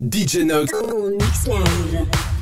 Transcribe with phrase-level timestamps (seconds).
[0.00, 0.72] DJ Nox.
[1.48, 2.37] Live.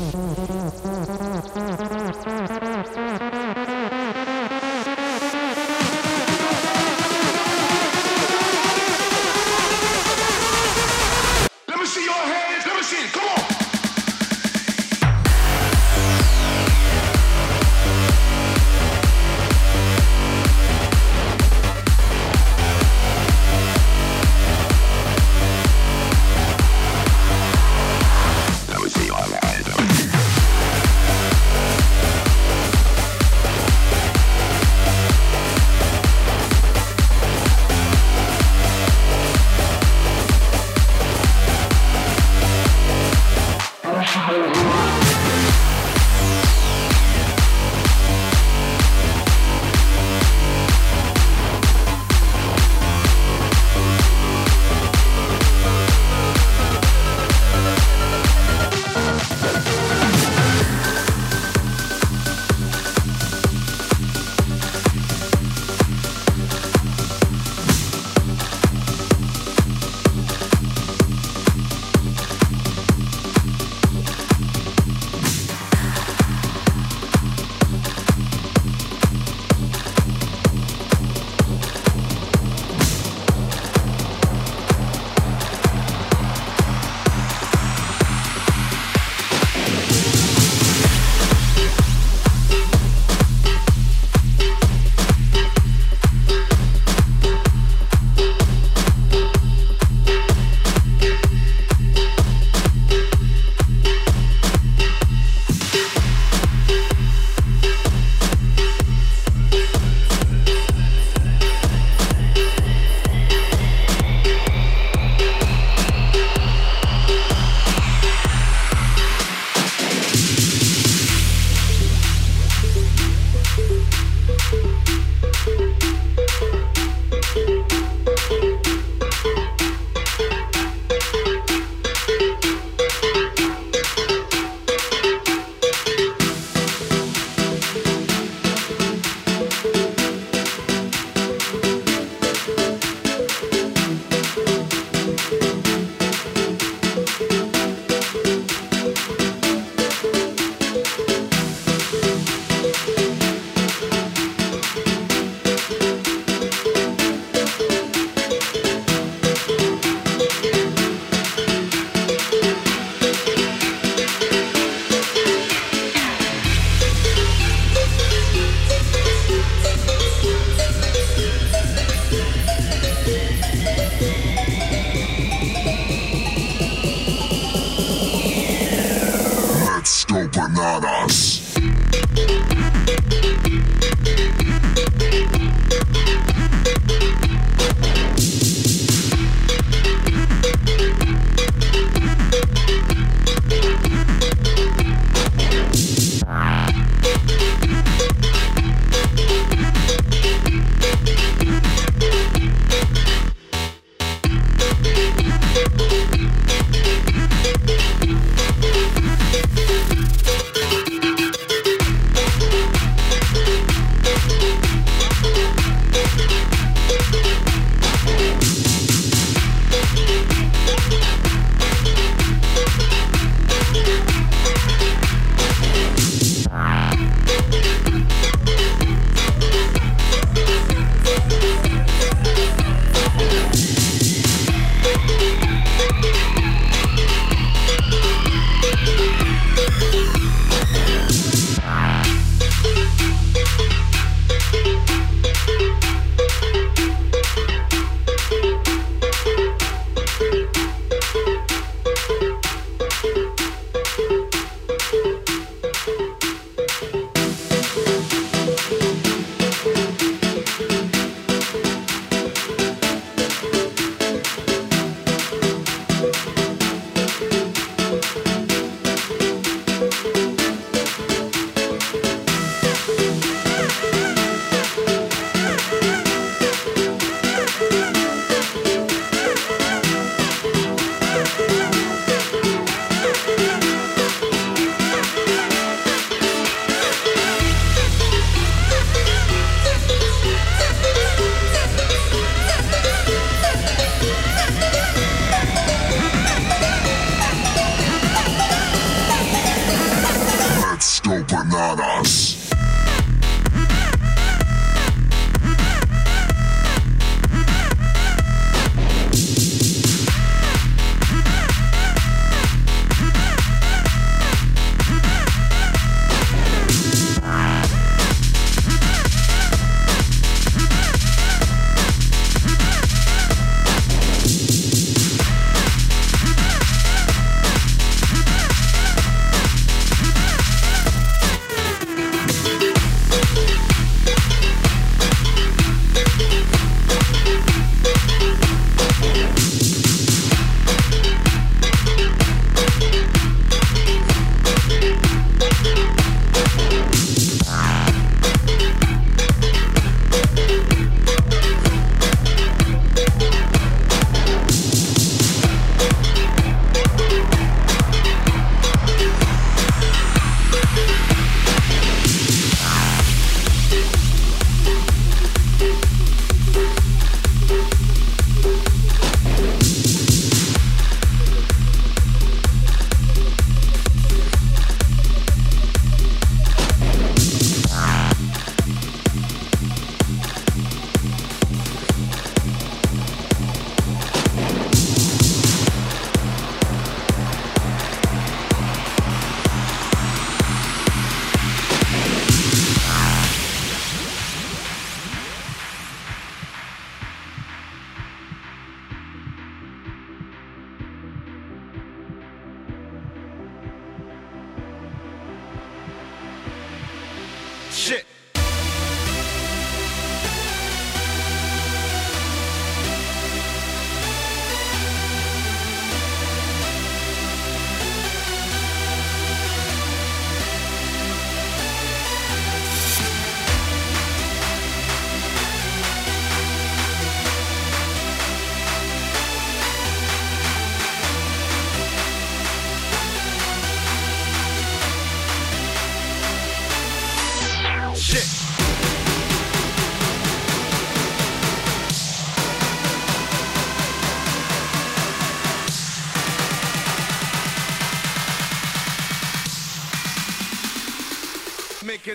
[0.00, 0.69] Mm-hmm.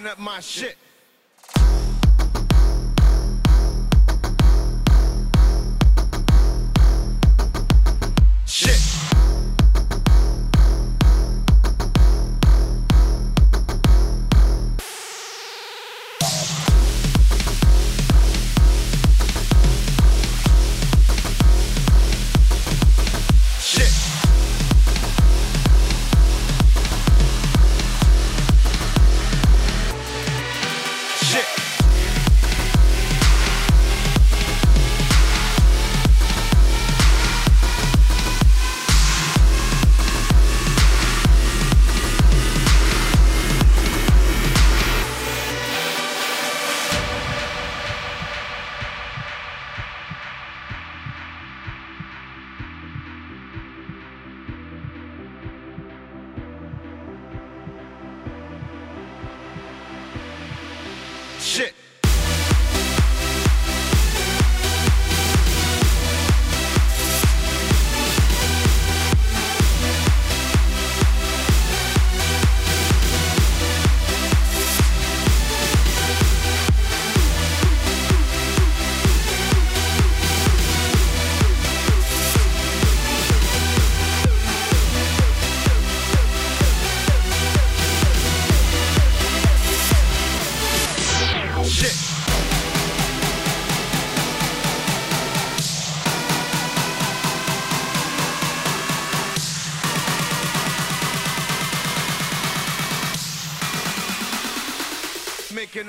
[0.07, 0.77] Up my shit.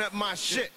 [0.01, 0.73] Up my shit.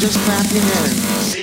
[0.00, 1.39] Just clap your hands.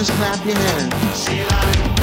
[0.00, 1.99] Just clap your hands.